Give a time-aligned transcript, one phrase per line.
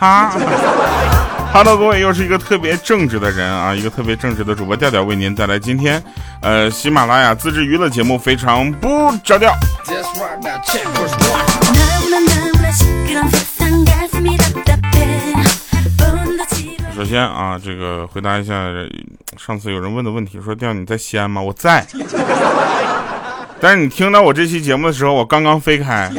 [0.00, 0.32] 哈。
[1.52, 6.02] Hello，各位，又是一个特别正直的人啊，一个特别正直的主播调调为您带来今天，
[6.40, 9.52] 呃，喜马拉雅自制娱乐节目非常不着调。
[16.96, 18.54] 首先啊，这个回答一下
[19.36, 21.42] 上次有人问的问题，说调你在西安吗？
[21.42, 21.86] 我在。
[23.60, 26.10] 但是你听到我这期节目的时候，我刚刚飞开，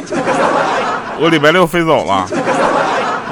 [1.18, 2.28] 我礼拜六飞走了。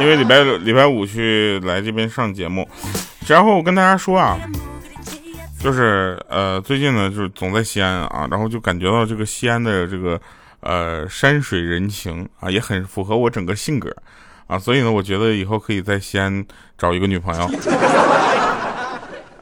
[0.00, 2.66] 因为礼拜礼拜五去来这边上节目，
[3.26, 4.38] 然后我跟大家说啊，
[5.62, 10.18] 就是呃最近呢就是总在西安啊，然后就感觉到这个西安的这个
[10.60, 13.94] 呃山水人情啊也很符合我整个性格
[14.46, 16.44] 啊，所以呢我觉得以后可以在西安
[16.78, 17.50] 找一个女朋友。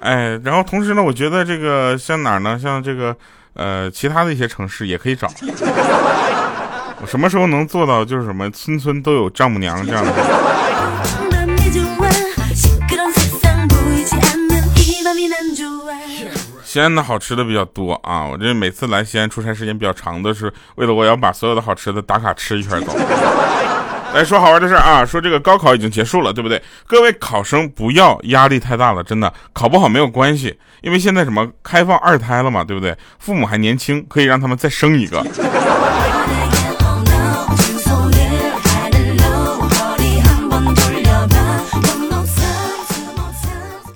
[0.00, 2.58] 哎，然后同时呢，我觉得这个像哪儿呢？
[2.58, 3.16] 像这个
[3.54, 5.28] 呃其他的一些城市也可以找。
[7.00, 10.12] 我什么时候能做到就是什么村村都有丈母娘这样的？
[16.64, 22.94] 西安的好吃的比较多啊，我这每次来西安出差时间比较长的是为了我要把所有的好吃的打卡吃一圈走。
[24.14, 26.62] 来 说好玩的事啊，说这个高考已经结束了，对不对？
[26.86, 32.94] 各位考生不要压力太大了，真的考不好没有关系，因为现在什么开放二胎了嘛，对不对？
[33.18, 35.24] 父母还年轻，可以让他们再生一个。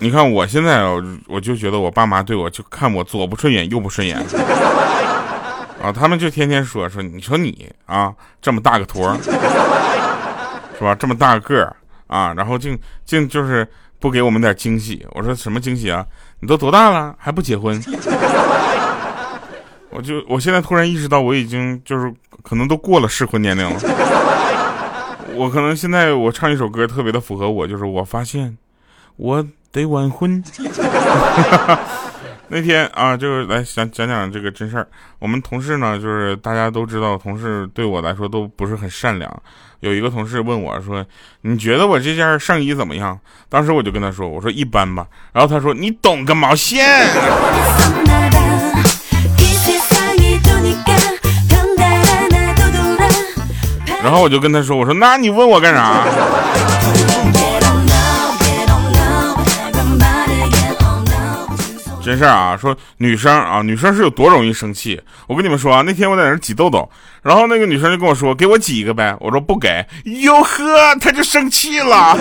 [0.03, 0.83] 你看我现在，
[1.29, 4.19] 我就觉得我爸妈对我就看我左不顺眼右不顺眼，
[5.81, 9.31] 啊，他们就天天说说，你说你啊这么大个坨，是
[10.83, 10.93] 吧？
[10.97, 11.77] 这么大个个儿
[12.09, 13.65] 啊，然后竟竟就是
[14.01, 15.07] 不给我们点惊喜。
[15.13, 16.05] 我说什么惊喜啊？
[16.41, 17.81] 你都多大了还不结婚？
[19.91, 22.13] 我就我现在突然意识到，我已经就是
[22.43, 23.77] 可能都过了适婚年龄了。
[25.37, 28.59] 我可能现在我唱一首歌特别的符合我，就是我发现
[29.15, 29.47] 我。
[29.73, 30.45] 得晚婚。
[32.49, 34.87] 那天啊，就是来想讲讲这个真事儿。
[35.19, 39.43] 我们同事呢，就是大家都知道，同事对我来说都不是很善良。
[39.81, 41.05] 有一个同事问我说
[41.41, 43.19] ：“你觉得我这件上衣怎么样？”
[43.49, 46.87] 当时我就跟他说：“我说一般吧。”然后他说：“你懂个毛线！”
[54.05, 56.05] 然后我就跟他说：“我说那你问我干啥？”
[62.03, 65.01] 真事儿啊，说女生啊，女生是有多容易生气。
[65.29, 66.89] 我跟你们说啊，那天我在那挤痘痘，
[67.23, 69.87] 然后那个女生就跟我说：“给我挤一个呗。”我说不给。
[70.05, 72.17] 哟呵，她就生气了。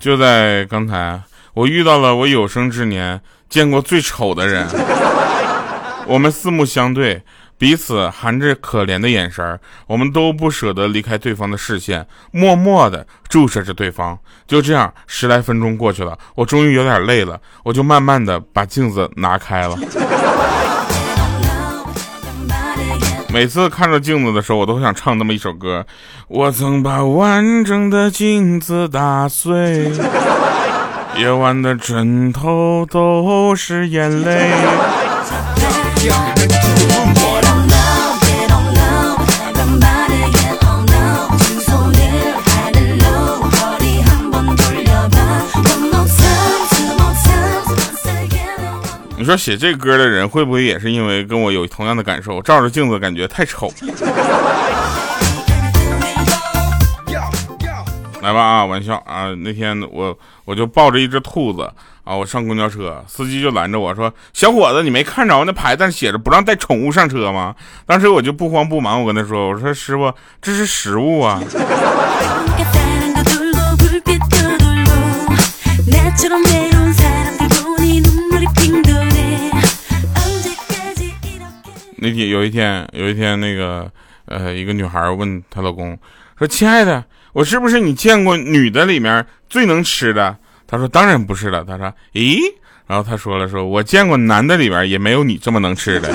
[0.00, 1.20] 就在刚才，
[1.54, 3.20] 我遇到了我有生之年。
[3.54, 4.66] 见过最丑的人，
[6.08, 7.22] 我们四目相对，
[7.56, 14.18] 彼此含着可怜的眼神我们都不舍得离开对方的视线，默默的注视着对方。
[14.48, 19.78] 就这样，十来分钟过去了，我终于有点累了，我就慢慢的把镜子拿开了。
[23.28, 25.86] 每次看着镜子的时候，我都想唱那么一首歌：
[26.26, 29.92] 我曾把完整的镜子打碎。
[31.16, 34.50] 夜晚的枕头都是眼泪。
[49.16, 52.42] 你说写这歌的人会不会也是因为跟我有同样的感受？
[52.42, 53.72] 照着镜子感觉太丑。
[58.24, 59.34] 来吧啊，玩笑啊！
[59.40, 61.70] 那天我我就抱着一只兔子
[62.04, 67.54] 啊，我上公交车，司机就拦着我说：“小伙子，你没看着那牌子上写着不让带宠物上车吗？”
[67.84, 70.10] 当时我就不慌不忙，我跟他说：“我说师傅，
[70.40, 71.38] 这是食物啊。”
[81.98, 83.90] 那天有一天有一天那个
[84.24, 85.98] 呃一个女孩问她老公
[86.38, 87.04] 说：“亲爱的。”
[87.34, 90.36] 我是不是你见过女的里面最能吃的？
[90.68, 91.64] 他说当然不是了。
[91.64, 92.38] 他说咦，
[92.86, 96.08] 然后他说了说，我见过男的里面也没有你这么能吃的。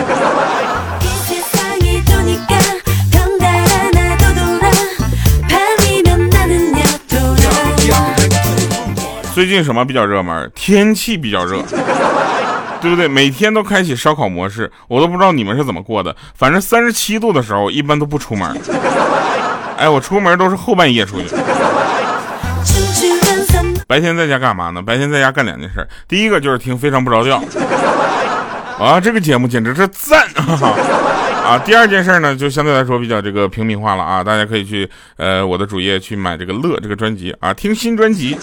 [9.36, 10.50] 最近什么比较热门？
[10.56, 11.62] 天气比较热，
[12.82, 13.10] 对不对？
[13.10, 16.16] 每天都开启烧烤模式，我都不知道你们是怎么过的。
[16.34, 18.58] 反正三十七度的时候，一般都不出门。
[19.80, 21.28] 哎，我出门都是后半夜出去。
[23.88, 24.82] 白天在家干嘛呢？
[24.82, 27.42] 白天在家干两件事，第一个就是听非常不着调，
[28.78, 30.76] 啊，这个节目简直是赞啊！
[31.50, 34.88] 啊，第二件事呢，就相对来说比较这个平民化了啊，大家可以去
[35.18, 38.38] 呃我的主页去买这个乐这个专辑啊，听新专辑。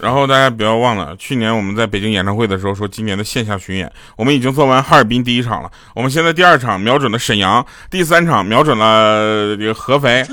[0.00, 10.24] 然后大家不要忘了，去年我们在北京演唱会的时候说，今年的线下巡演，我们已经做完哈尔滨第一场了，我们现在第二场瞄准了沈阳，第三场瞄准了这个合肥，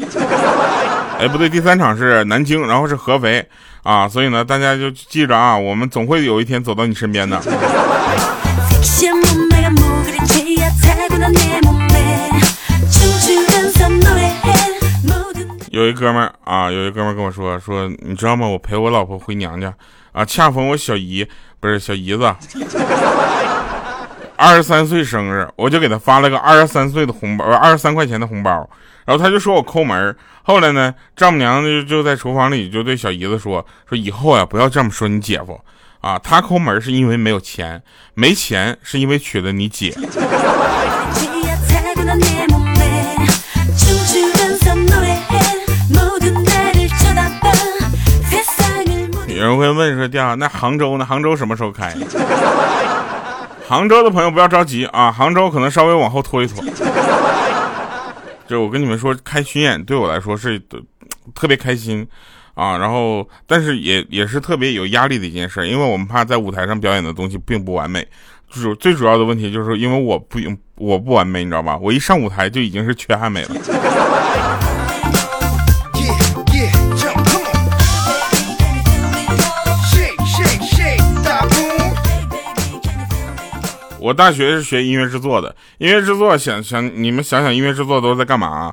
[1.19, 3.43] 哎不对，第三场是南京，然后是合肥
[3.83, 7.41] 啊，所以呢，大家就记着啊，我们总会有一天走到你身边的。
[15.75, 18.47] 有一哥们儿啊，有一哥们儿跟我说说，你知道吗？
[18.47, 19.73] 我陪我老婆回娘家
[20.13, 21.27] 啊，恰逢我小姨
[21.59, 22.33] 不是小姨子
[24.37, 28.69] 二十三岁生日，我就给他发了个二十三岁的红包，二十三块钱的红包。
[29.03, 35.59] 然后他就说我抠门后来呢，丈母娘就就在厨房里就对小姨子说说以后啊，不要这么说你姐夫
[35.99, 37.83] 啊，他抠门是因为没有钱，
[38.13, 39.93] 没钱是因为娶了你姐。
[49.45, 51.05] 有人会问说：“第二那杭州呢？
[51.05, 51.93] 杭州什么时候开？”
[53.67, 56.63] 杭州的朋友不要着急啊，杭州可能稍微往后拖一拖。
[58.47, 60.59] 就我跟你们说，开巡演对我来说是
[61.35, 62.07] 特别开心
[62.55, 68.07] 啊，然后但是也也是特别有压力的一件事，因为我们怕在舞台上表演的东西并不完美。
[68.49, 70.39] 主最主要的问题就是因为我不
[70.75, 71.77] 我不完美，你知道吧？
[71.79, 73.55] 我一上舞台就已经是缺憾美了。
[84.05, 88.71] 我大学是学音乐制作的，音乐制作想想你们想想音乐制作都在干嘛？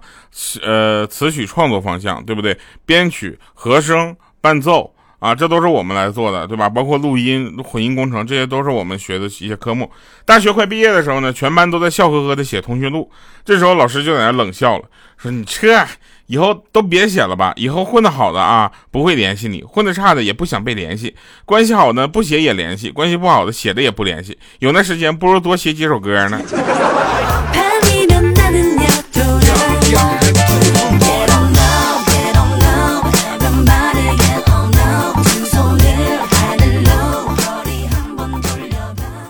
[0.62, 2.55] 呃，词曲创作方向对不对？
[2.84, 6.69] 编曲、和声、伴奏啊，这都是我们来做的，对吧？
[6.69, 9.90] 包括录音、混音工程，这些都是我们学的一些科目。
[10.26, 13.11] 大学快毕业的时候呢，全班都在笑呵呵的写通讯录，
[13.43, 14.85] 这时候老师就在那冷笑了，
[15.17, 15.82] 说你这。
[16.32, 21.14] 以后都别写了吧，以后混得好的啊不会联系你，混得差的也不想被联系，
[21.44, 24.38] 关系好的不写也联系，关系不好的写的也不联系。
[24.61, 26.40] 有那时间不如多写几首歌呢。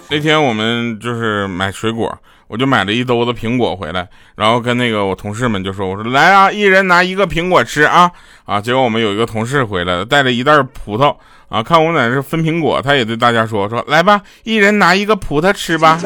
[0.09, 2.17] 那天我们就是买水果。
[2.53, 4.07] 我就买了一兜子苹果回来，
[4.37, 8.11] 然后跟那个我同事们就说：“我说来啊，一人拿一个苹果吃啊
[8.45, 11.17] 啊！”结果我们有一个同事回来了，带了一袋葡萄
[11.49, 15.99] 啊，看我在这分苹果，他也对大家说：“说来吧，一人拿一个葡萄吃吧。”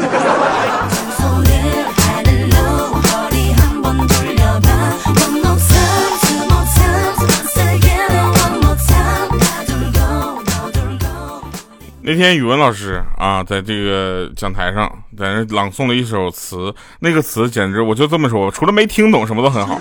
[12.08, 14.88] 那天语文老师啊，在这个讲台上，
[15.18, 19.76] 在那朗诵了一首词，那个词简直，我就这么说，除了没听懂，什么都很好。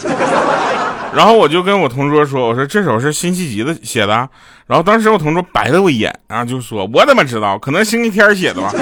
[1.14, 4.28] 然后我就跟我同桌说，我说这首是辛弃疾的写的。
[4.66, 7.60] 然后当时我同桌白了我一眼，然后就说，我怎么知道？
[7.60, 8.74] 可能星期天写的吧。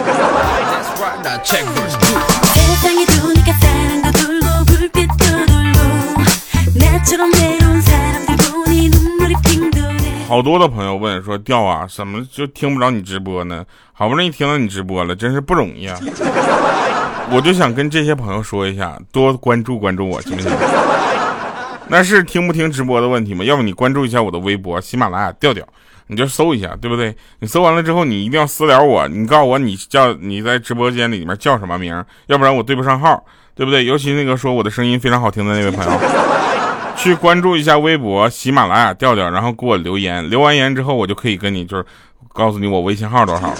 [10.27, 13.63] 好多的朋友问说调啊，怎么就听不着你直播呢？
[13.91, 15.95] 好不容易听到你直播了，真是不容易啊！
[17.29, 20.51] 我就想跟这些朋友说一下，多关注关注我，行不行？
[21.87, 23.43] 那是听不听直播的问题吗？
[23.43, 25.63] 要不你关注一下我的微博，喜马拉雅调调，
[26.07, 27.15] 你就搜一下，对不对？
[27.39, 33.85] 你搜完了之后，你一定要私聊我，你告诉我你叫你在直播间里面叫什么名，要不然我对不上号，对不对？
[33.85, 35.91] 尤其那个说我的声音非常好听的那位朋友。
[37.03, 41.85] 去关注一下微博喜马拉雅调调，然后给我留言，留完言之后，我就可以跟你就是
[42.31, 43.53] 告诉你我微信号多少。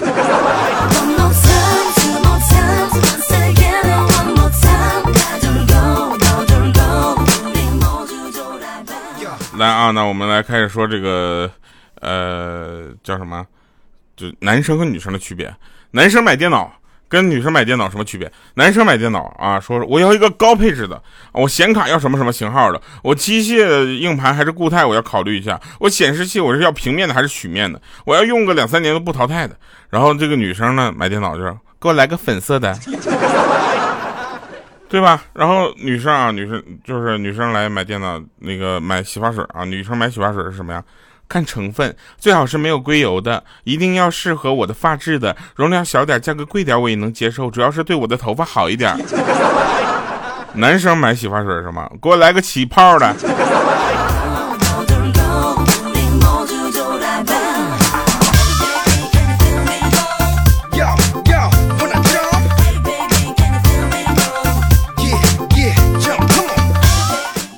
[9.58, 11.50] 来啊，那我们来开始说这个，
[12.00, 13.44] 呃，叫什么？
[14.16, 15.54] 就男生和女生的区别。
[15.90, 16.72] 男生买电脑。
[17.08, 18.30] 跟女生买电脑什么区别？
[18.54, 21.00] 男生买电脑啊，说我要一个高配置的，
[21.32, 29.56] 我显卡要什么什么型号的，我机械硬盘还是固态，我要考虑一下，我显示器我是要平面的还是曲面的，我要用个两三年都不淘汰的。
[29.90, 32.76] 然后这个女生呢，买电脑就是给我来个粉色的，
[34.88, 35.22] 对吧？
[35.32, 40.82] 然后女生啊，女生就是女生来买电脑，那个买洗发水啊，女生买洗发水是什么呀？
[41.28, 48.96] 看成分，最好是没有硅油的，一定要适合我的发质的，容量小点，价格贵点我也能接受，主要是对我的头发好一点。
[50.56, 51.90] 男生买洗发水是吗？
[52.00, 53.14] 给我来个起泡的。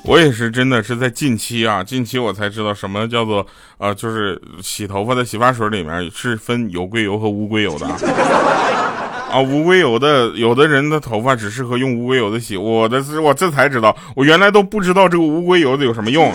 [0.07, 3.45] 我也是真的是在近期啊，近期我才知道什么叫做
[3.77, 9.41] 呃，就是洗头发的洗发水里面是分有硅油和无硅油的啊。
[9.43, 12.55] 无硅油的，有的人的头发只适合用无硅油的洗。
[12.55, 16.31] 我的是，我这才知道，我原来都不知道这个无硅油的有什么用。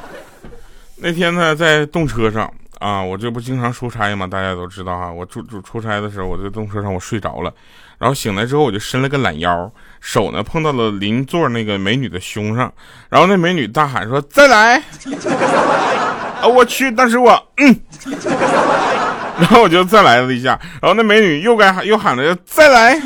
[0.96, 5.10] 那天呢，在动车上啊，我这不经常出差嘛，大家都知道哈。
[5.10, 7.50] 我出出出差的时候，我在动车上我睡着了。
[7.98, 12.72] 然后醒来之后，我就伸了个懒腰，手呢碰到了邻座那个美女的胸上，
[13.08, 14.82] 然后那美女大喊说：“再来！”
[16.42, 16.90] 啊，我去！
[16.92, 17.74] 当时我嗯，
[19.40, 23.00] 然后我就再来了一下，然后那美女又该喊又喊了再来！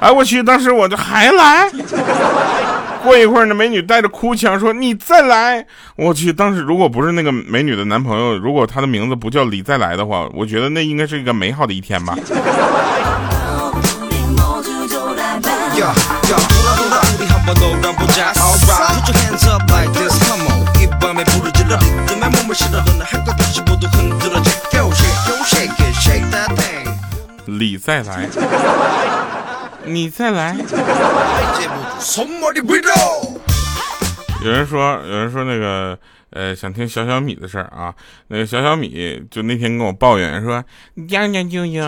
[0.00, 0.42] 哎，我去！
[0.42, 1.70] 当时我就还来。
[3.02, 6.32] 过一会儿，那美女带着哭腔说：“你再来！”我去！
[6.32, 12.16] 当时如果不是那个美女的男朋友，如果他的名字不叫李再来的话，我觉得那应该是一个美好的一天吧。
[27.84, 28.26] 再来，
[29.84, 30.56] 你再来。
[34.42, 35.98] 有人说，有人说那个，
[36.30, 37.94] 呃，想听小小米的事儿啊。
[38.28, 40.64] 那个小小米就那天跟我抱怨说
[41.10, 41.82] ：“娘娘舅舅。”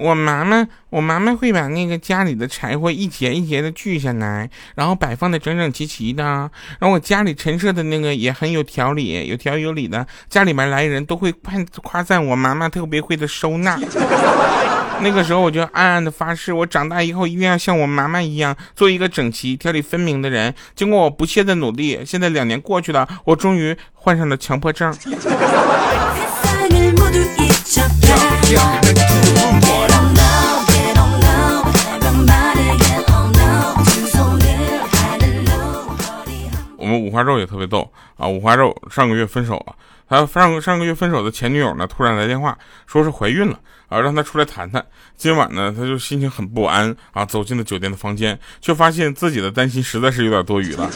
[0.00, 6.24] 我妈妈，我妈妈会把那个家里的柴火一节一节的锯下来，然后摆放的整整齐齐的。
[6.24, 10.06] 然后我家里陈设的那个也很有条理，有条有理的。
[10.30, 11.52] 家里面来人都会夸
[11.82, 13.78] 夸赞我妈妈特别会的收纳。
[15.02, 20.54] 那个时候我就暗暗的发誓，我长大以后一定要像我妈妈一样，做一个整齐、条理分明的人。
[20.74, 24.94] 经过我不懈的努力，现在两年过去了，我终于患上了强迫症。
[36.76, 38.26] 我们五花肉也特别逗啊！
[38.26, 39.76] 五花肉上个月分手了，
[40.08, 42.58] 他上上个月分手的前女友呢，突然来电话
[42.88, 43.56] 说是怀孕了
[43.88, 44.84] 啊，让他出来谈谈。
[45.16, 50.90] 今晚呢，他就心情很不安啊，走进了酒店的房间，却发现自己的担心实在是有点多余了。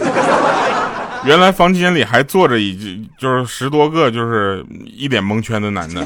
[1.26, 6.04] 原来房间里还坐着一就是十多个就是一脸蒙圈的男的。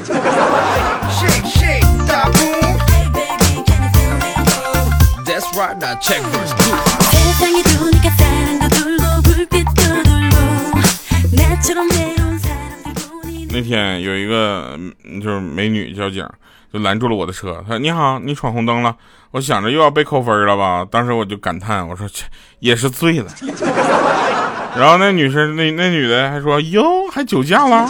[13.51, 14.79] 那天有一个
[15.21, 16.25] 就是美女交警，
[16.71, 17.61] 就拦住了我的车。
[17.63, 18.95] 她说：“你好，你闯红灯了。”
[19.31, 20.85] 我想着又要被扣分了吧？
[20.89, 22.07] 当时我就感叹，我说：“，
[22.59, 23.27] 也是醉了。”
[24.77, 27.89] 然后那女生，那那女的还说：“哟，还酒驾了。”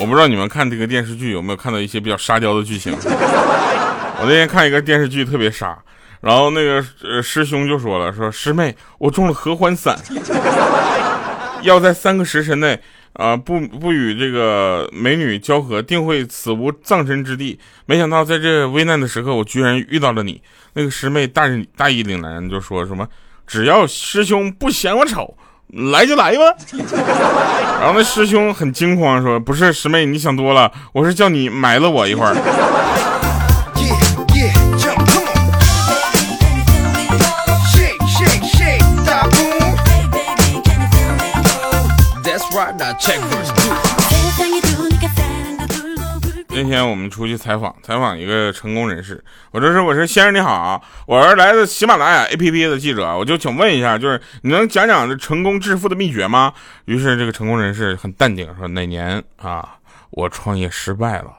[0.00, 2.96] 我不知道你们看这个电视剧有没有看到一些比较沙雕的剧情。
[3.02, 5.76] 我那天看一个电视剧特别傻，
[6.20, 9.98] 然后那个呃师兄就说了，说师妹，我中了合欢散，
[11.62, 12.80] 要在三个时辰内
[13.12, 17.58] 啊不不与这个美女交合，定会死无葬身之地。
[17.86, 20.40] 没想到在这危难的时刻，我居然遇到了你。
[20.74, 23.06] 那个师妹大大义凛然就说什么，
[23.46, 25.36] 只要师兄不嫌我丑。
[25.92, 26.44] 来就来吧，
[27.78, 32.32] 然后那师兄很惊慌，说：“不是师妹，你想多了，我是叫你埋了我一会儿。”
[46.50, 49.22] 那天我们出去采访，采访一个成功人士。
[49.50, 56.52] 我这是我说先生你好，我是来自喜马拉雅 APP 的记者，我就请问一下，就是你能讲讲这成功致富的秘诀吗？
[56.84, 59.76] 于是这个成功人士很淡定说：哪年啊，
[60.10, 61.32] 我创业失败了，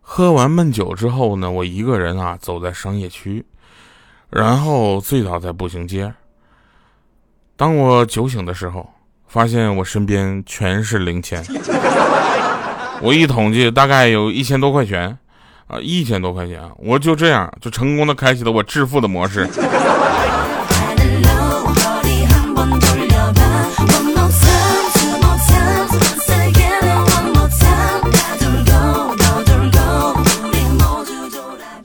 [0.00, 3.44] 喝完闷酒之后呢，我一个人啊走在商业区，
[4.30, 6.14] 然后醉倒在步行街。
[7.56, 8.88] 当我酒醒的时候，
[9.32, 11.42] 发现我身边全是零钱。
[13.00, 15.16] 我一统计，大概有一千多块钱，
[15.68, 19.48] 啊，一千多块钱，我就这样就成功的开启了我致富的模式。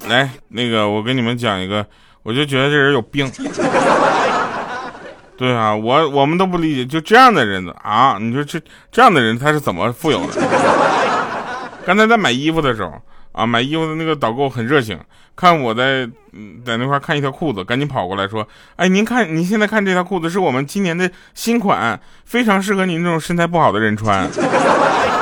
[0.09, 1.85] 来，那个我跟你们讲一个，
[2.23, 3.31] 我就觉得这人有病。
[5.37, 8.59] 对啊，我我们都不理解，就这样的人啊，你说这
[8.91, 10.41] 这样的人他是怎么富有的？
[11.85, 12.91] 刚才在买衣服的时候
[13.31, 14.99] 啊，买衣服的那个导购很热情，
[15.35, 16.09] 看我在
[16.65, 24.27] 在那块看一条裤子，赶紧跑过来说：“哎，您看，您现在看这条裤子是我们今年的新款，非常适合您这种身材不好的人穿。”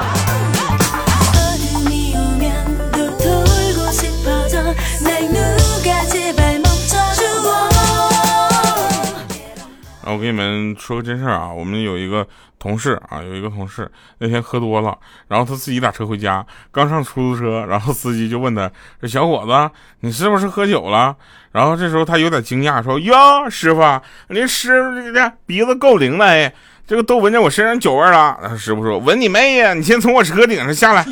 [10.11, 12.25] 我跟你们说个真事儿啊，我们有一个
[12.59, 14.97] 同事啊，有一个同事那天喝多了，
[15.27, 18.71] 然后他自己打车回家，刚上出租车，然后司机就问他
[19.01, 19.71] ：“这小伙子，
[20.01, 21.15] 你是不是喝酒了？”
[21.51, 23.81] 然后这时候他有点惊讶，说：“哟，师傅，
[24.29, 26.53] 您师傅这鼻子够灵的，哎，
[26.87, 31.05] 这个都闻见我身上酒味了。”然后师傅说：“闻你妹呀，你先从我车顶上下来。”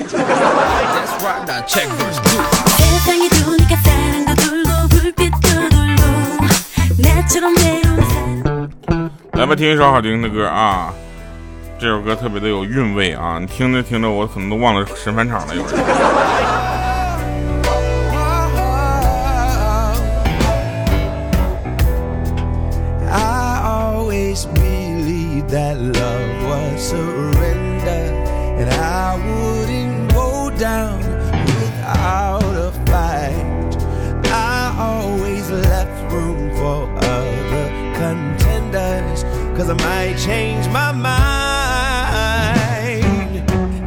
[9.34, 10.94] 来吧，听一首好听的歌啊！
[11.80, 13.40] 这首歌特别的有韵味啊！
[13.42, 15.74] 你听着听着，我可能都忘了神返场了，有人。
[28.56, 29.63] Cause I
[40.04, 41.14] might change my mind.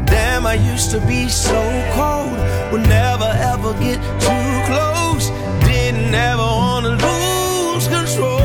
[0.07, 1.61] Damn, I used to be so
[1.95, 2.39] cold.
[2.73, 5.31] Would never ever get too close.
[5.69, 8.39] Didn't ever wanna lose control.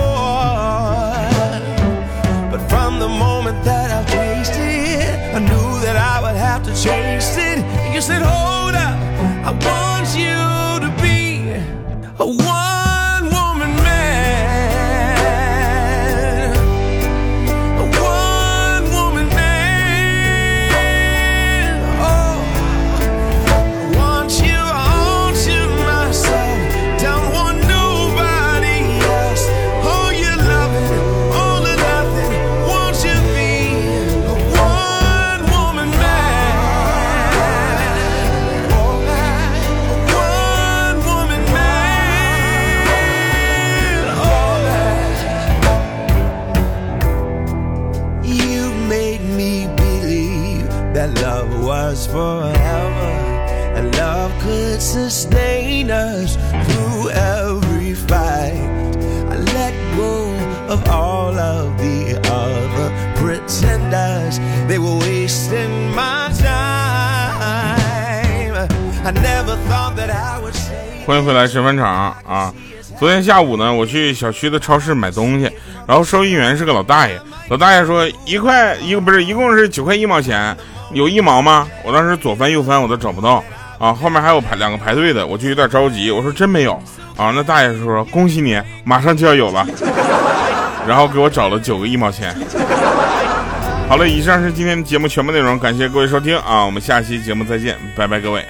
[2.51, 6.73] But from the moment that I tasted it, I knew that I would have to
[6.85, 7.59] chase it.
[7.93, 8.97] You said, hold up,
[9.49, 10.39] I want you
[10.85, 11.19] to be
[12.19, 12.70] a one.
[51.61, 53.11] Was forever.
[53.75, 56.35] And love could sustain us
[56.67, 58.59] through every fight.
[59.29, 60.33] I let go
[60.67, 64.39] of all of the other pretenders.
[64.67, 66.51] They were wasting my time.
[69.03, 71.05] I never thought that I would say.
[71.05, 72.53] 欢迎回来神饭场啊！
[72.99, 75.49] 昨天下午呢，我去小区的超市买东西，
[75.87, 77.19] 然后收银员是个老大爷。
[77.49, 80.55] 老大爷说一块一个不是，一共是九块一毛钱，
[80.93, 81.67] 有一毛吗？
[81.83, 83.43] 我当时左翻右翻我都找不到。
[83.79, 86.11] 啊，后面还有排两个排队的，我就有点着急。
[86.11, 86.73] 我说真没有
[87.17, 89.65] 啊，那大爷说恭喜你，马上就要有了，
[90.87, 92.31] 然后给我找了九个一毛钱。
[93.89, 98.45] 好了，以上是今天的节目全部内容，感谢各位收听啊，我们下期节目再见，拜拜各位。